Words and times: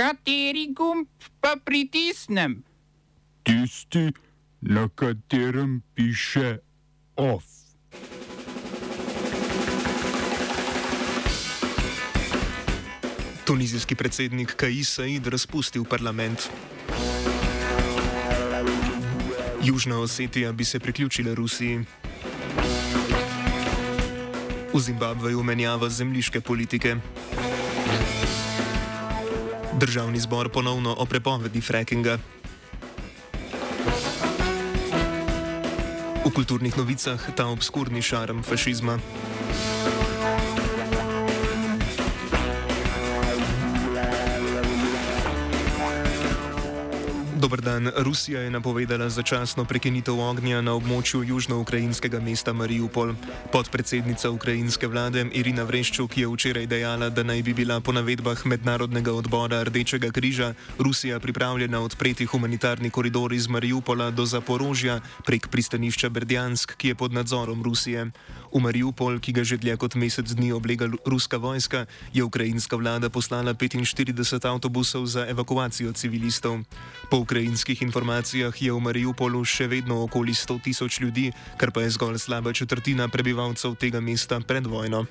Kateri 0.00 0.72
gumb 0.72 1.04
pa 1.44 1.60
pritisnem? 1.60 2.62
Tisti, 3.44 4.08
na 4.60 4.88
katerem 4.88 5.82
piše 5.94 6.56
OF. 7.16 7.44
Tunizijski 13.44 13.94
predsednik 13.94 14.56
Kais 14.56 14.88
Said 14.88 15.26
razpustil 15.26 15.84
parlament. 15.84 16.48
Južna 19.62 20.00
Osetija 20.00 20.52
bi 20.52 20.64
se 20.64 20.80
priključila 20.80 21.34
Rusiji. 21.34 21.84
V 24.72 24.80
Zimbabveju 24.80 25.42
menjava 25.42 25.88
zemljiške 25.88 26.40
politike. 26.40 26.96
Državni 29.80 30.20
zbor 30.20 30.48
ponovno 30.52 30.94
o 30.98 31.04
prepovedi 31.06 31.60
frackinga. 31.60 32.18
V 36.20 36.30
kulturnih 36.34 36.76
novicah 36.76 37.16
ta 37.36 37.46
obskurni 37.48 38.02
šarm 38.02 38.42
fašizma. 38.42 38.98
Dober 47.40 47.60
dan. 47.60 47.88
Rusija 47.96 48.40
je 48.40 48.50
napovedala 48.50 49.08
začasno 49.08 49.64
prekinitev 49.64 50.18
ognja 50.20 50.60
na 50.60 50.74
območju 50.76 51.22
južno-ukrajinskega 51.24 52.20
mesta 52.20 52.52
Mariupol. 52.52 53.14
Podpredsednica 53.48 54.28
ukrajinske 54.28 54.84
vlade 54.84 55.24
Irina 55.32 55.64
Vreščuk 55.64 56.18
je 56.20 56.28
včeraj 56.28 56.66
dejala, 56.68 57.08
da 57.08 57.24
naj 57.24 57.40
bi 57.42 57.54
bila 57.56 57.80
po 57.80 57.96
navedbah 57.96 58.44
Mednarodnega 58.44 59.14
odbora 59.16 59.62
Rdečega 59.64 60.10
križa 60.12 60.52
Rusija 60.78 61.20
pripravljena 61.20 61.80
odpreti 61.80 62.26
humanitarni 62.28 62.90
koridor 62.90 63.32
iz 63.32 63.48
Mariupola 63.48 64.10
do 64.10 64.26
Zaporožja 64.26 65.00
prek 65.24 65.48
pristanišča 65.48 66.12
Berdjansk, 66.12 66.76
ki 66.76 66.92
je 66.92 66.94
pod 66.94 67.16
nadzorom 67.16 67.64
Rusije. 67.64 68.10
V 68.52 68.60
Mariupol, 68.60 69.16
ki 69.16 69.32
ga 69.32 69.46
že 69.46 69.56
dlje 69.56 69.78
kot 69.80 69.94
mesec 69.94 70.28
dni 70.28 70.52
oblega 70.52 70.90
ruska 71.06 71.38
vojska, 71.38 71.86
je 72.12 72.20
ukrajinska 72.20 72.76
vlada 72.76 73.08
poslala 73.08 73.54
45 73.54 74.12
avtobusov 74.44 75.06
za 75.06 75.24
evakuacijo 75.24 75.92
civilistov. 75.96 76.66
Po 77.10 77.29
ukrajinskih 77.30 77.82
informacijah 77.86 78.50
je 78.50 78.72
v 78.74 78.80
Mariupolu 78.82 79.44
še 79.46 79.70
vedno 79.70 80.02
okoli 80.02 80.34
100 80.34 80.56
tisoč 80.66 80.98
ljudi, 80.98 81.30
kar 81.54 81.70
pa 81.70 81.86
je 81.86 81.94
zgolj 81.94 82.18
slaba 82.18 82.50
četrtina 82.50 83.06
prebivalcev 83.06 83.78
tega 83.78 84.02
mesta 84.02 84.40
pred 84.42 84.66
vojno. 84.66 85.06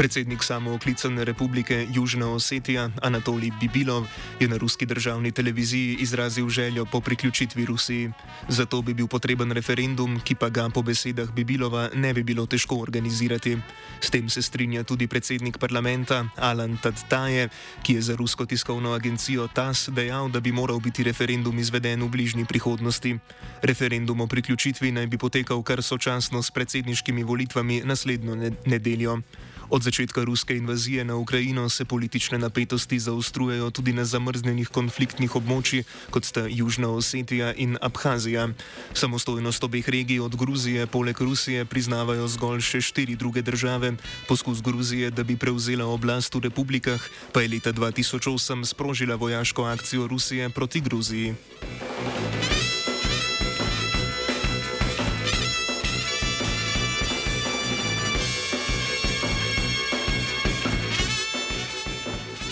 Predsednik 0.00 0.40
samooklicane 0.40 1.24
republike 1.24 1.86
Južna 1.92 2.32
Osetija 2.32 2.88
Anatolij 3.02 3.52
Bibilov 3.60 4.06
je 4.40 4.48
na 4.48 4.56
ruski 4.56 4.86
državni 4.86 5.32
televiziji 5.32 5.96
izrazil 6.00 6.48
željo 6.48 6.84
po 6.84 7.00
priključitvi 7.00 7.66
Rusiji. 7.66 8.12
Zato 8.48 8.82
bi 8.82 8.94
bil 8.94 9.06
potreben 9.06 9.52
referendum, 9.52 10.20
ki 10.24 10.34
pa 10.34 10.48
ga 10.48 10.68
po 10.68 10.82
besedah 10.82 11.30
Bibilova 11.32 11.90
ne 11.94 12.14
bi 12.14 12.22
bilo 12.22 12.46
težko 12.46 12.80
organizirati. 12.80 13.58
S 14.00 14.10
tem 14.10 14.28
se 14.28 14.42
strinja 14.42 14.84
tudi 14.84 15.06
predsednik 15.06 15.58
parlamenta 15.58 16.24
Alan 16.36 16.78
Tadtaje, 16.82 17.48
ki 17.82 17.94
je 17.94 18.02
za 18.02 18.16
rusko 18.16 18.46
tiskovno 18.46 18.92
agencijo 18.92 19.48
TAS 19.52 19.88
dejal, 19.92 20.30
da 20.30 20.40
bi 20.40 20.52
moral 20.52 20.80
biti 20.80 21.04
referendum 21.04 21.58
izveden 21.58 22.02
v 22.02 22.08
bližnji 22.08 22.44
prihodnosti. 22.44 23.18
Referendum 23.62 24.20
o 24.20 24.26
priključitvi 24.26 24.92
naj 24.92 25.06
bi 25.06 25.18
potekal 25.18 25.62
kar 25.62 25.82
sočasno 25.82 26.42
s 26.42 26.50
predsedniškimi 26.50 27.22
volitvami 27.22 27.82
naslednjo 27.84 28.52
nedeljo. 28.66 29.20
Od 29.70 29.82
začetka 29.82 30.24
ruske 30.24 30.56
invazije 30.56 31.04
na 31.04 31.14
Ukrajino 31.16 31.68
se 31.68 31.84
politične 31.84 32.38
napetosti 32.38 32.98
zaostrujejo 32.98 33.70
tudi 33.70 33.92
na 33.92 34.04
zamrznjenih 34.04 34.68
konfliktnih 34.68 35.36
območjih, 35.36 35.86
kot 36.10 36.26
sta 36.26 36.46
Južna 36.50 36.90
Osetija 36.90 37.52
in 37.54 37.78
Abhazija. 37.80 38.48
Samostojnost 38.94 39.64
obeh 39.64 39.88
regij 39.88 40.18
od 40.20 40.36
Gruzije 40.36 40.86
poleg 40.86 41.20
Rusije 41.20 41.64
priznavajo 41.64 42.26
zgolj 42.28 42.66
še 42.66 42.80
štiri 42.80 43.14
druge 43.14 43.46
države. 43.46 43.94
Poskus 44.28 44.58
Gruzije, 44.62 45.10
da 45.10 45.22
bi 45.22 45.38
prevzela 45.38 45.86
oblast 45.86 46.34
v 46.34 46.50
republikah, 46.50 46.98
pa 47.32 47.46
je 47.46 47.54
leta 47.54 47.72
2008 47.72 48.64
sprožila 48.64 49.14
vojaško 49.14 49.70
akcijo 49.70 50.06
Rusije 50.10 50.50
proti 50.50 50.80
Gruziji. 50.80 51.34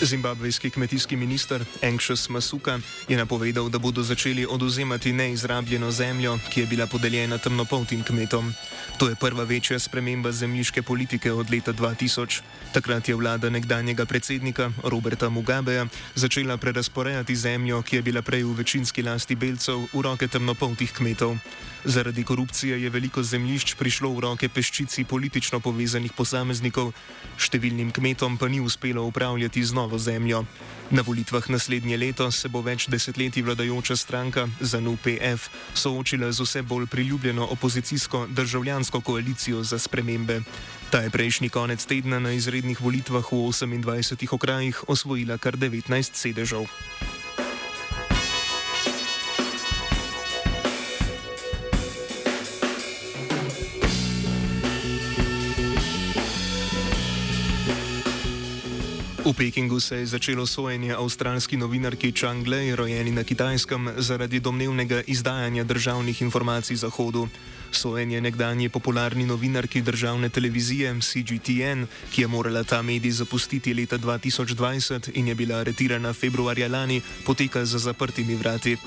Zimbabvejski 0.03 0.69
kmetijski 0.69 1.15
minister 1.15 1.65
Anxious 1.81 2.29
Masuka 2.29 2.79
je 3.07 3.17
napovedal, 3.17 3.69
da 3.69 3.79
bodo 3.79 4.03
začeli 4.03 4.45
oduzemati 4.49 5.13
neizrabljeno 5.13 5.91
zemljo, 5.91 6.39
ki 6.49 6.59
je 6.59 6.65
bila 6.65 6.87
podeljena 6.87 7.37
temnopoltim 7.37 8.03
kmetom. 8.03 8.53
To 8.99 9.09
je 9.09 9.15
prva 9.15 9.43
večja 9.43 9.79
sprememba 9.79 10.31
zemljiške 10.31 10.81
politike 10.81 11.31
od 11.31 11.51
leta 11.51 11.73
2000. 11.73 12.41
Takrat 12.73 13.09
je 13.09 13.15
vlada 13.15 13.49
nekdanjega 13.49 14.05
predsednika 14.05 14.71
Roberta 14.83 15.29
Mugabeja 15.29 15.85
začela 16.15 16.57
prerasporejati 16.57 17.35
zemljo, 17.35 17.81
ki 17.81 17.95
je 17.95 18.01
bila 18.01 18.21
prej 18.21 18.43
v 18.43 18.53
večinski 18.53 19.03
lasti 19.03 19.35
belcev, 19.35 19.87
v 19.93 20.01
roke 20.01 20.27
temnopoltih 20.27 20.91
kmetov. 20.93 21.37
Zaradi 21.83 22.23
korupcije 22.23 22.81
je 22.81 22.89
veliko 22.89 23.23
zemljišč 23.23 23.73
prišlo 23.75 24.11
v 24.11 24.19
roke 24.19 24.49
peščici 24.49 25.03
politično 25.03 25.59
povezanih 25.59 26.11
posameznikov, 26.13 26.91
številnim 27.39 27.91
kmetom 27.95 28.35
pa 28.37 28.47
ni 28.51 28.59
uspelo 28.59 29.05
upravljati 29.07 29.63
z 29.63 29.73
novo 29.89 29.97
zemljo. 29.97 30.45
Na 30.91 31.01
volitvah 31.01 31.49
naslednje 31.49 31.97
leto 31.97 32.31
se 32.31 32.49
bo 32.49 32.61
več 32.61 32.85
desetletij 32.89 33.41
vladajoča 33.41 33.95
stranka 33.97 34.45
ZNUPF 34.61 35.49
soočila 35.73 36.29
z 36.31 36.45
vse 36.45 36.61
bolj 36.61 36.85
priljubljeno 36.85 37.45
opozicijsko 37.45 38.27
državljansko 38.29 39.01
koalicijo 39.01 39.63
za 39.63 39.79
spremembe. 39.79 40.41
Ta 40.89 41.01
je 41.01 41.09
prejšnji 41.09 41.49
konec 41.49 41.85
tedna 41.85 42.19
na 42.19 42.31
izrednih 42.31 42.81
volitvah 42.81 43.25
v 43.31 43.49
28 43.49 44.33
okrajih 44.33 44.83
osvojila 44.87 45.37
kar 45.37 45.57
19 45.57 46.13
sedežev. 46.13 46.69
V 59.29 59.33
Pekingu 59.33 59.79
se 59.79 59.95
je 59.95 60.05
začelo 60.05 60.47
sojenje 60.47 60.95
avstralski 60.97 61.57
novinarki 61.57 62.11
Chang 62.11 62.47
Lei, 62.47 62.75
rojeni 62.75 63.11
na 63.11 63.23
Kitajskem, 63.23 63.89
zaradi 63.97 64.39
domnevnega 64.39 65.03
izdajanja 65.05 65.63
državnih 65.63 66.21
informacij 66.21 66.75
Zahodu. 66.75 67.27
Sojenje 67.71 68.21
nekdanji 68.21 68.69
popularni 68.69 69.25
novinarki 69.25 69.81
državne 69.81 70.29
televizije 70.29 70.95
CGTN, 71.01 71.85
ki 72.11 72.21
je 72.21 72.27
morala 72.27 72.63
ta 72.63 72.81
medij 72.81 73.11
zapustiti 73.11 73.73
leta 73.73 73.97
2020 73.97 75.11
in 75.13 75.27
je 75.27 75.35
bila 75.35 75.61
aretirana 75.61 76.13
februarja 76.13 76.67
lani, 76.67 77.01
poteka 77.25 77.65
za 77.65 77.77
zaprtimi 77.77 78.35
vrati. 78.35 78.77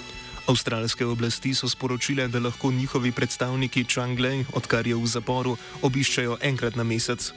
Avstralske 0.46 1.06
oblasti 1.06 1.54
so 1.54 1.68
sporočile, 1.68 2.28
da 2.28 2.40
lahko 2.42 2.72
njihovi 2.72 3.12
predstavniki 3.12 3.84
Chang 3.84 4.18
Lei, 4.18 4.44
odkar 4.52 4.86
je 4.86 4.96
v 4.96 5.06
zaporu, 5.06 5.56
obiščajo 5.82 6.38
enkrat 6.42 6.76
na 6.76 6.82
mesec. 6.82 7.30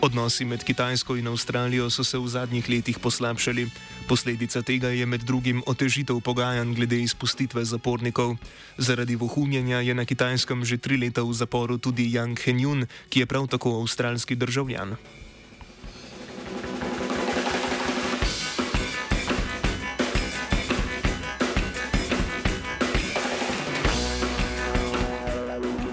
Odnosi 0.00 0.44
med 0.44 0.64
Kitajsko 0.64 1.16
in 1.16 1.28
Avstralijo 1.28 1.90
so 1.90 2.04
se 2.04 2.18
v 2.18 2.28
zadnjih 2.28 2.68
letih 2.68 2.98
poslabšali. 2.98 3.68
Posledica 4.08 4.62
tega 4.62 4.88
je 4.88 5.06
med 5.06 5.20
drugim 5.28 5.62
otežitev 5.66 6.20
pogajanj 6.20 6.74
glede 6.74 7.00
izpustitve 7.00 7.64
zapornikov. 7.64 8.36
Zaradi 8.78 9.16
vohunjenja 9.16 9.80
je 9.80 9.94
na 9.94 10.04
Kitajskem 10.04 10.64
že 10.64 10.80
tri 10.80 10.96
leta 10.96 11.24
v 11.24 11.32
zaporu 11.32 11.78
tudi 11.78 12.08
Yang 12.08 12.40
Henjun, 12.44 12.88
ki 13.08 13.20
je 13.20 13.26
prav 13.26 13.48
tako 13.52 13.80
avstralski 13.80 14.36
državljan. 14.36 14.96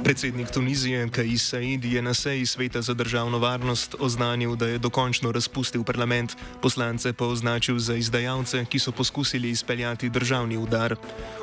Predsednik 0.03 0.51
Tunizije 0.51 1.07
Kais 1.09 1.39
Said 1.39 1.85
je 1.85 2.01
na 2.01 2.13
seji 2.13 2.45
Sveta 2.45 2.81
za 2.81 2.93
državno 2.93 3.39
varnost 3.39 3.95
oznanil, 3.99 4.55
da 4.55 4.67
je 4.67 4.77
dokončno 4.77 5.31
razpustil 5.31 5.83
parlament, 5.83 6.35
poslance 6.61 7.13
pa 7.13 7.25
označil 7.25 7.79
za 7.79 7.95
izdajalce, 7.95 8.65
ki 8.65 8.79
so 8.79 8.91
poskusili 8.91 9.49
izpeljati 9.49 10.09
državni 10.09 10.57
udar. 10.57 10.95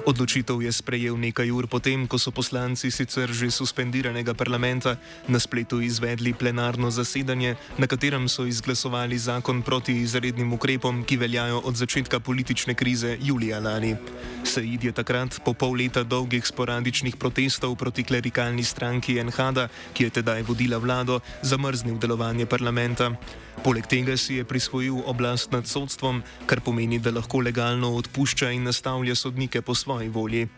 Odločitev 0.06 0.62
je 0.62 0.72
sprejel 0.72 1.16
nekaj 1.16 1.50
ur 1.50 1.66
potem, 1.66 2.06
ko 2.06 2.18
so 2.18 2.30
poslanci 2.30 2.90
sicer 2.90 3.32
že 3.32 3.50
suspendiranega 3.50 4.34
parlamenta 4.34 4.96
na 5.28 5.40
spletu 5.40 5.80
izvedli 5.80 6.34
plenarno 6.34 6.90
zasedanje, 6.90 7.56
na 7.78 7.86
katerem 7.86 8.28
so 8.28 8.44
izglasovali 8.44 9.18
zakon 9.18 9.62
proti 9.62 9.96
izrednim 10.02 10.52
ukrepom, 10.52 11.04
ki 11.04 11.16
veljajo 11.16 11.58
od 11.64 11.76
začetka 11.76 12.20
politične 12.20 12.74
krize 12.74 13.16
julija 13.20 13.58
lani. 13.58 13.96
Said 14.44 14.84
je 14.84 14.92
takrat, 14.92 15.40
po 15.44 15.52
pol 15.52 15.72
leta 15.80 16.02
dolgih 16.02 16.46
sporadičnih 16.46 17.16
protestov 17.16 17.76
proti 17.76 18.04
klerikalnim 18.04 18.49
radikalni 18.50 18.64
stranki 18.64 19.18
Enhada, 19.18 19.68
ki 19.94 20.04
je 20.04 20.10
tedaj 20.10 20.42
vodila 20.42 20.78
vlado, 20.78 21.20
zamrznil 21.42 21.98
delovanje 21.98 22.46
parlamenta. 22.46 23.14
Poleg 23.62 23.86
tega 23.86 24.16
si 24.16 24.34
je 24.34 24.44
prisvojil 24.44 25.02
oblast 25.06 25.52
nad 25.52 25.66
sodstvom, 25.66 26.22
kar 26.46 26.60
pomeni, 26.60 26.98
da 26.98 27.10
lahko 27.10 27.40
legalno 27.40 27.94
odpušča 27.94 28.50
in 28.50 28.64
nastavlja 28.64 29.14
sodnike 29.14 29.62
po 29.62 29.74
svoji 29.74 30.08
volji. 30.08 30.48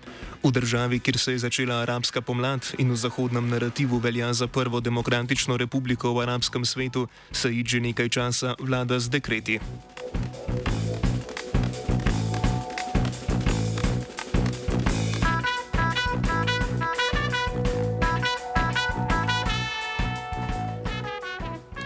V 0.42 0.50
državi, 0.50 1.00
kjer 1.00 1.18
se 1.18 1.32
je 1.32 1.38
začela 1.38 1.82
arabska 1.82 2.20
pomlad 2.20 2.62
in 2.78 2.92
v 2.92 2.96
zahodnem 2.96 3.48
narativu 3.48 3.98
velja 3.98 4.32
za 4.32 4.46
prvo 4.46 4.80
demokratično 4.80 5.56
republiko 5.56 6.12
v 6.14 6.22
arabskem 6.22 6.64
svetu, 6.64 7.08
se 7.32 7.50
ji 7.50 7.64
že 7.66 7.80
nekaj 7.80 8.08
časa 8.08 8.54
vlada 8.60 9.00
z 9.00 9.08
dekreti. 9.08 9.60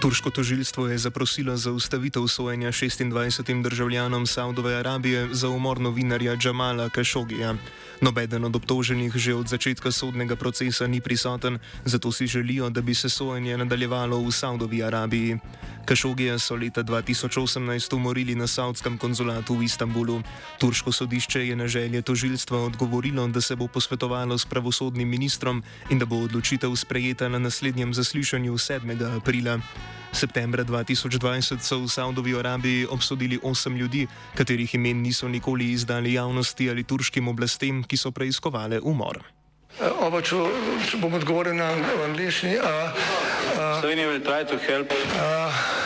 Turško 0.01 0.31
tožilstvo 0.31 0.89
je 0.89 0.99
zaprosilo 0.99 1.57
za 1.57 1.73
ustavitev 1.73 2.27
sojenja 2.27 2.69
26 2.69 3.63
državljanom 3.63 4.27
Saudove 4.27 4.75
Arabije 4.75 5.29
za 5.33 5.49
umor 5.49 5.81
novinarja 5.81 6.37
Džamala 6.37 6.89
Kašogija. 6.89 7.55
Nobeden 8.01 8.45
od 8.45 8.57
obtoženih 8.57 9.17
že 9.17 9.33
od 9.35 9.49
začetka 9.49 9.89
sodnega 9.89 10.37
procesa 10.37 10.87
ni 10.87 11.01
prisoten, 11.01 11.59
zato 11.85 12.13
si 12.13 12.27
želijo, 12.27 12.71
da 12.71 12.81
bi 12.81 12.95
se 12.95 13.09
sojenje 13.09 13.57
nadaljevalo 13.57 14.21
v 14.21 14.33
Saudovi 14.33 14.83
Arabiji. 14.83 15.39
Kašogija 15.87 16.39
so 16.39 16.57
leta 16.57 16.83
2018 16.83 17.95
umorili 17.95 18.35
na 18.35 18.47
saudskem 18.47 18.99
konzulatu 18.99 19.55
v 19.55 19.65
Istanbulu. 19.65 20.23
Turško 20.59 20.93
sodišče 20.93 21.47
je 21.49 21.57
na 21.57 21.69
želje 21.69 22.03
tožilstva 22.03 22.59
odgovorilo, 22.59 23.29
da 23.29 23.41
se 23.41 23.57
bo 23.57 23.69
posvetovalo 23.69 24.39
s 24.39 24.45
pravosodnim 24.45 25.09
ministrom 25.09 25.63
in 25.91 25.99
da 25.99 26.05
bo 26.05 26.17
odločitev 26.17 26.77
sprejeta 26.77 27.29
na 27.29 27.39
naslednjem 27.39 27.95
zaslišanju 27.95 28.53
7. 28.53 29.17
aprila. 29.17 29.61
Septembra 30.17 30.65
2020 30.65 31.61
so 31.61 31.85
v 31.85 31.89
Saudovi 31.93 32.33
Arabiji 32.33 32.87
obsodili 32.89 33.39
osem 33.43 33.77
ljudi, 33.77 34.07
katerih 34.35 34.75
imen 34.75 35.03
niso 35.03 35.29
nikoli 35.29 35.71
izdali 35.71 36.13
javnosti 36.13 36.71
ali 36.71 36.85
turškim 36.85 37.29
oblastem, 37.29 37.83
ki 37.87 37.97
so 37.97 38.11
preiskovali 38.11 38.81
umor. 38.83 39.23
Oba, 40.01 40.23
če, 40.25 40.37
če 40.89 40.99
bom 41.03 41.15
odgovoril 41.19 41.57
na 41.59 41.69
angliški. 42.07 42.55
Slovenija 43.81 44.09
bo 44.09 44.15
poskušala 44.31 44.85
pomagati. 44.89 45.86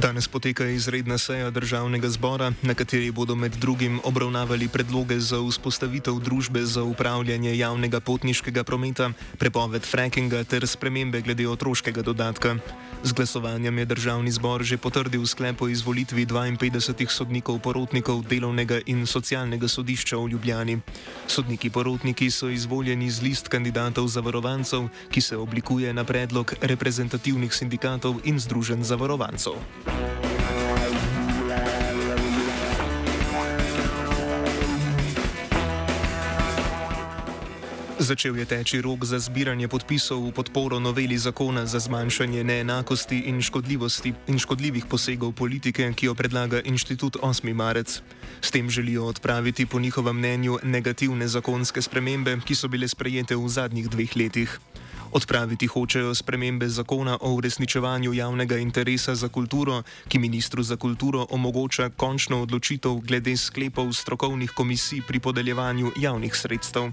Danes 0.00 0.28
poteka 0.28 0.64
izredna 0.64 1.18
seja 1.18 1.50
državnega 1.50 2.08
zbora, 2.08 2.52
na 2.62 2.74
kateri 2.74 3.10
bodo 3.12 3.34
med 3.36 3.52
drugim 3.60 4.00
obravnavali 4.04 4.68
predloge 4.68 5.18
za 5.20 5.36
vzpostavitev 5.44 6.16
družbe 6.24 6.64
za 6.64 6.82
upravljanje 6.82 7.52
javnega 7.58 8.00
potniškega 8.00 8.64
prometa, 8.64 9.10
prepoved 9.38 9.84
frackinga 9.84 10.44
ter 10.44 10.66
spremembe 10.66 11.20
glede 11.20 11.48
otroškega 11.48 12.02
dodatka. 12.02 12.56
Z 13.04 13.12
glasovanjem 13.12 13.78
je 13.78 13.84
državni 13.84 14.30
zbor 14.30 14.64
že 14.64 14.76
potrdil 14.76 15.26
sklep 15.26 15.62
o 15.62 15.68
izvolitvi 15.68 16.26
52 16.26 17.08
sodnikov 17.08 17.60
porotnikov 17.60 18.24
delovnega 18.24 18.80
in 18.86 19.06
socialnega 19.06 19.68
sodišča 19.68 20.16
v 20.16 20.28
Ljubljani. 20.32 20.80
Sodniki 21.26 21.70
porotniki 21.70 22.30
so 22.30 22.48
izvoljeni 22.48 23.10
z 23.10 23.22
list 23.22 23.48
kandidatov 23.48 24.08
zavarovancev, 24.08 24.88
ki 25.10 25.20
se 25.20 25.36
oblikuje 25.36 25.92
na 25.92 26.04
predlog 26.04 26.54
reprezentativnih 26.60 27.52
sindikatov 27.52 28.20
in 28.24 28.40
združen 28.40 28.84
zavarovancev. 28.84 29.89
Začel 38.00 38.32
je 38.40 38.48
teči 38.48 38.80
rok 38.80 39.04
za 39.04 39.20
zbiranje 39.20 39.68
podpisov 39.68 40.24
v 40.24 40.32
podporo 40.32 40.80
noveli 40.80 41.20
zakona 41.20 41.68
za 41.68 41.76
zmanjšanje 41.76 42.40
neenakosti 42.40 43.28
in, 43.28 43.44
in 44.24 44.38
škodljivih 44.40 44.88
posegov 44.88 45.36
politike, 45.36 45.84
ki 45.92 46.08
jo 46.08 46.16
predlaga 46.16 46.64
inštitut 46.64 47.20
8. 47.20 47.52
marec. 47.52 48.00
S 48.40 48.48
tem 48.48 48.72
želijo 48.72 49.04
odpraviti 49.04 49.68
po 49.68 49.76
njihovem 49.76 50.16
mnenju 50.16 50.64
negativne 50.64 51.28
zakonske 51.28 51.84
spremembe, 51.84 52.40
ki 52.40 52.56
so 52.56 52.72
bile 52.72 52.88
sprejete 52.88 53.36
v 53.36 53.44
zadnjih 53.44 53.92
dveh 53.92 54.16
letih. 54.16 54.48
Odpraviti 55.12 55.66
hočejo 55.66 56.14
spremembe 56.14 56.68
zakona 56.68 57.18
o 57.20 57.32
uresničevanju 57.32 58.12
javnega 58.12 58.56
interesa 58.56 59.14
za 59.14 59.28
kulturo, 59.28 59.82
ki 60.08 60.18
ministru 60.18 60.62
za 60.62 60.76
kulturo 60.76 61.26
omogoča 61.30 61.88
končno 61.96 62.42
odločitev 62.42 62.94
glede 62.94 63.36
sklepov 63.36 63.92
strokovnih 63.92 64.50
komisij 64.50 65.02
pri 65.08 65.20
podeljevanju 65.20 65.92
javnih 65.96 66.36
sredstev. 66.36 66.92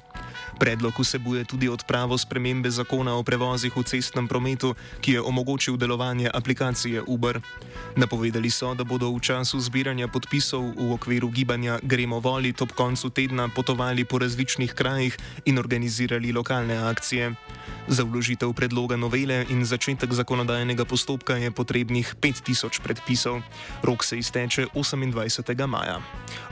Predlog 0.59 0.93
vsebuje 0.99 1.45
tudi 1.45 1.69
odpravo 1.69 2.17
spremembe 2.17 2.69
zakona 2.69 3.13
o 3.15 3.23
prevozih 3.23 3.77
v 3.77 3.83
cestnem 3.83 4.27
prometu, 4.27 4.73
ki 5.01 5.11
je 5.11 5.21
omogočil 5.21 5.77
delovanje 5.77 6.31
aplikacije 6.33 7.03
Uber. 7.07 7.41
Napovedali 7.95 8.49
so, 8.49 8.73
da 8.73 8.83
bodo 8.83 9.11
v 9.13 9.19
času 9.21 9.59
zbiranja 9.59 10.07
podpisov 10.07 10.73
v 10.73 10.91
okviru 10.93 11.29
gibanja 11.29 11.79
Gremo 11.83 12.19
volit 12.19 12.61
ob 12.61 12.73
koncu 12.73 13.09
tedna 13.09 13.49
potovali 13.49 14.05
po 14.05 14.17
različnih 14.17 14.73
krajih 14.73 15.17
in 15.45 15.59
organizirali 15.59 16.33
lokalne 16.33 16.77
akcije. 16.77 17.33
Za 17.87 18.06
vložitev 18.07 18.49
predloga 18.55 18.95
novele 18.95 19.45
in 19.53 19.61
začetek 19.61 20.09
zakonodajnega 20.09 20.85
postopka 20.87 21.35
je 21.35 21.51
potrebnih 21.51 22.15
5000 22.17 22.81
predpisov. 22.81 23.43
Rok 23.83 24.03
se 24.03 24.17
izteče 24.17 24.71
28. 24.73 25.67
maja. 25.67 26.01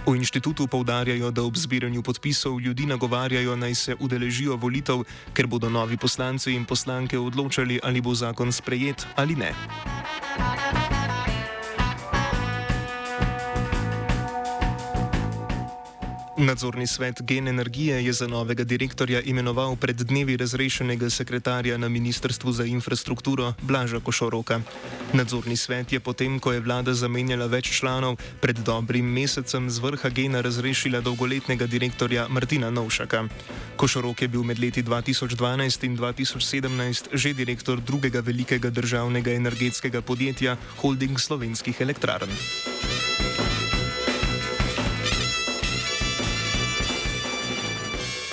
V 0.05 0.13
inštitutu 0.13 0.67
povdarjajo, 0.67 1.31
da 1.31 1.41
ob 1.41 1.57
zbiranju 1.57 2.03
podpisov 2.03 2.61
ljudi 2.61 2.85
nagovarjajo 2.85 3.55
naj 3.55 3.75
se 3.75 3.95
udeležijo 3.99 4.55
volitev, 4.55 5.01
ker 5.33 5.47
bodo 5.47 5.69
novi 5.69 5.97
poslanci 5.97 6.53
in 6.53 6.65
poslanke 6.65 7.17
odločali, 7.17 7.79
ali 7.83 8.01
bo 8.01 8.13
zakon 8.13 8.51
sprejet 8.51 9.07
ali 9.15 9.35
ne. 9.35 9.55
Nadzorni 16.45 16.87
svet 16.87 17.21
Gen 17.21 17.47
Energije 17.47 18.05
je 18.05 18.13
za 18.13 18.27
novega 18.27 18.63
direktorja 18.63 19.21
imenoval 19.21 19.75
pred 19.75 19.97
dnevi 19.97 20.37
razrešenega 20.37 21.09
sekretarja 21.09 21.77
na 21.77 21.89
Ministrstvu 21.89 22.51
za 22.51 22.65
infrastrukturo 22.65 23.53
Blaža 23.61 23.99
Košoroka. 23.99 24.61
Nadzorni 25.13 25.57
svet 25.57 25.93
je 25.93 25.99
potem, 25.99 26.39
ko 26.39 26.53
je 26.53 26.59
vlada 26.59 26.93
zamenjala 26.93 27.45
več 27.49 27.71
članov, 27.79 28.19
pred 28.41 28.61
dobrim 28.61 29.05
mesecem 29.05 29.69
z 29.69 29.81
vrha 29.81 30.09
Gena 30.09 30.41
razrešila 30.41 31.01
dolgoletnega 31.01 31.65
direktorja 31.65 32.27
Martina 32.29 32.69
Novšaka. 32.69 33.25
Košorok 33.75 34.21
je 34.21 34.27
bil 34.27 34.43
med 34.43 34.61
leti 34.61 34.83
2012 34.83 35.85
in 35.89 35.97
2017 35.97 37.09
že 37.13 37.33
direktor 37.33 37.81
drugega 37.81 38.21
velikega 38.21 38.69
državnega 38.69 39.33
energetskega 39.33 40.01
podjetja 40.01 40.57
Holding 40.77 41.19
slovenskih 41.19 41.81
elektrarn. 41.81 42.29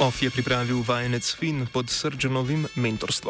OF 0.03 0.23
je 0.23 0.31
pripravil 0.31 0.83
vajenec 0.83 1.35
Fin 1.39 1.67
pod 1.73 1.87
Srdžanovim 1.91 2.67
mentorstvom. 2.75 3.13